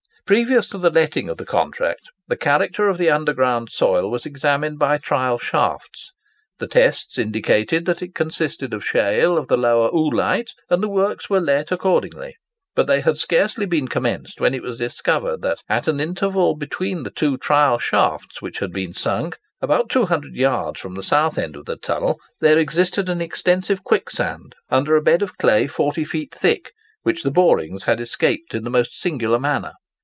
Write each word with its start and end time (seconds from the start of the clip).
Previous 0.23 0.69
to 0.69 0.77
the 0.77 0.89
letting 0.89 1.27
of 1.27 1.35
the 1.35 1.45
contract, 1.45 2.03
the 2.29 2.37
character 2.37 2.87
of 2.87 2.97
the 2.97 3.11
underground 3.11 3.69
soil 3.69 4.09
was 4.09 4.25
examined 4.25 4.79
by 4.79 4.97
trial 4.97 5.37
shafts. 5.37 6.13
The 6.57 6.69
tests 6.69 7.17
indicated 7.17 7.83
that 7.85 8.01
it 8.01 8.15
consisted 8.15 8.73
of 8.73 8.81
shale 8.85 9.37
of 9.37 9.49
the 9.49 9.57
lower 9.57 9.89
oolite, 9.89 10.51
and 10.69 10.81
the 10.81 10.87
works 10.87 11.29
were 11.29 11.41
let 11.41 11.69
accordingly. 11.69 12.35
But 12.75 12.87
they 12.87 13.01
had 13.01 13.17
scarcely 13.17 13.65
been 13.65 13.89
commenced 13.89 14.39
when 14.39 14.53
it 14.53 14.61
was 14.63 14.77
discovered 14.77 15.41
that, 15.41 15.63
at 15.67 15.89
an 15.89 15.99
interval 15.99 16.55
between 16.55 17.03
the 17.03 17.11
two 17.11 17.35
trial 17.35 17.77
shafts 17.77 18.41
which 18.41 18.59
had 18.59 18.71
been 18.71 18.93
sunk, 18.93 19.37
about 19.61 19.89
200 19.89 20.33
yards 20.33 20.79
from 20.79 20.95
the 20.95 21.03
south 21.03 21.37
end 21.37 21.57
of 21.57 21.65
the 21.65 21.75
tunnel, 21.75 22.17
there 22.39 22.57
existed 22.57 23.09
an 23.09 23.19
extensive 23.19 23.83
quicksand 23.83 24.55
under 24.69 24.95
a 24.95 25.01
bed 25.03 25.21
of 25.21 25.37
clay 25.37 25.67
40 25.67 26.05
feet 26.05 26.33
thick, 26.33 26.71
which 27.03 27.23
the 27.23 27.31
borings 27.31 27.83
had 27.83 27.99
escaped 27.99 28.53
in 28.53 28.63
the 28.63 28.69
most 28.69 28.97
singular 28.97 29.37
manner. 29.39 29.73